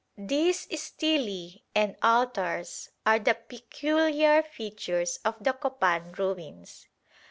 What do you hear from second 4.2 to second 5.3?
features